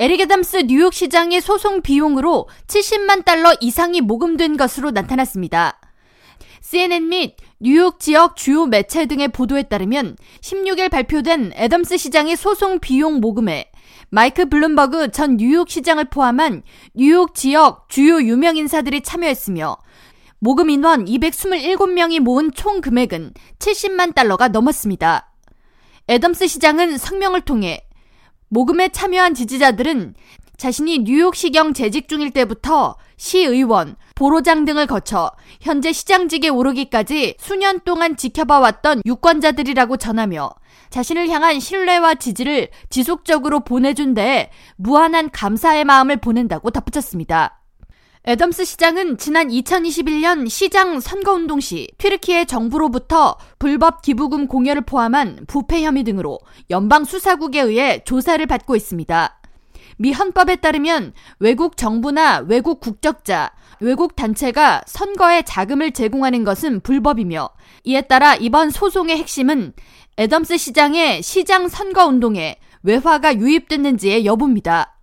[0.00, 5.78] 에릭 애덤스 뉴욕시장의 소송 비용으로 70만 달러 이상이 모금된 것으로 나타났습니다.
[6.62, 13.20] CNN 및 뉴욕 지역 주요 매체 등의 보도에 따르면 16일 발표된 애덤스 시장의 소송 비용
[13.20, 13.70] 모금에
[14.08, 16.62] 마이크 블룸버그 전 뉴욕 시장을 포함한
[16.94, 19.76] 뉴욕 지역 주요 유명 인사들이 참여했으며
[20.38, 25.30] 모금 인원 227명이 모은 총 금액은 70만 달러가 넘었습니다.
[26.08, 27.84] 애덤스 시장은 성명을 통해
[28.50, 30.14] 모금에 참여한 지지자들은
[30.56, 39.02] 자신이 뉴욕시경 재직 중일 때부터 시의원, 보로장 등을 거쳐 현재 시장직에 오르기까지 수년 동안 지켜봐왔던
[39.06, 40.50] 유권자들이라고 전하며
[40.90, 47.59] 자신을 향한 신뢰와 지지를 지속적으로 보내준 데에 무한한 감사의 마음을 보낸다고 덧붙였습니다.
[48.26, 56.04] 애덤스 시장은 지난 2021년 시장 선거운동 시 튀르키예 정부로부터 불법 기부금 공여를 포함한 부패 혐의
[56.04, 56.38] 등으로
[56.68, 59.40] 연방 수사국에 의해 조사를 받고 있습니다.
[59.96, 67.48] 미 헌법에 따르면 외국 정부나 외국 국적자, 외국 단체가 선거에 자금을 제공하는 것은 불법이며
[67.84, 69.72] 이에 따라 이번 소송의 핵심은
[70.18, 74.99] 애덤스 시장의 시장 선거 운동에 외화가 유입됐는지의 여부입니다.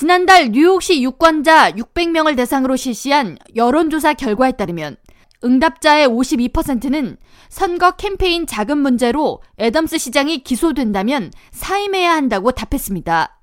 [0.00, 4.96] 지난달 뉴욕시 유권자 600명을 대상으로 실시한 여론조사 결과에 따르면
[5.44, 7.18] 응답자의 52%는
[7.50, 13.42] 선거 캠페인 자금 문제로 애덤스 시장이 기소된다면 사임해야 한다고 답했습니다.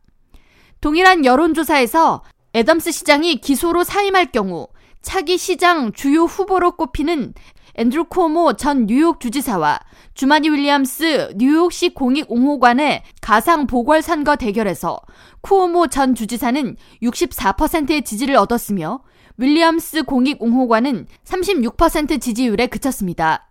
[0.81, 2.23] 동일한 여론조사에서
[2.55, 4.67] 애덤스 시장이 기소로 사임할 경우
[5.03, 7.35] 차기 시장 주요 후보로 꼽히는
[7.77, 9.79] 앤드루 코모 전 뉴욕 주지사와
[10.15, 14.99] 주마니 윌리엄스 뉴욕시 공익 옹호관의 가상 보궐선거 대결에서
[15.41, 19.01] 쿠오모 전 주지사는 64%의 지지를 얻었으며
[19.37, 23.47] 윌리엄스 공익 옹호관은 36% 지지율에 그쳤습니다.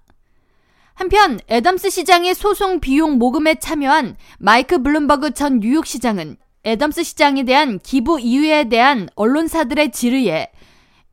[0.95, 8.19] 한편 애덤스 시장의 소송 비용 모금에 참여한 마이크 블룸버그 전 뉴욕시장은 애덤스 시장에 대한 기부
[8.19, 10.51] 이유에 대한 언론사들의 질의에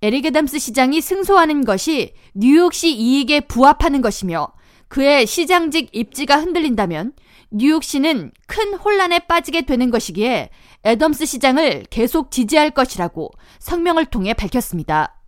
[0.03, 4.49] 에릭 애덤스 시장이 승소하는 것이 뉴욕시 이익에 부합하는 것이며
[4.89, 7.13] 그의 시장직 입지가 흔들린다면
[7.51, 10.49] 뉴욕시는 큰 혼란에 빠지게 되는 것이기에
[10.83, 15.21] 애덤스 시장을 계속 지지할 것이라고 성명을 통해 밝혔습니다.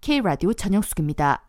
[0.00, 1.45] K라디오 전영숙입니다.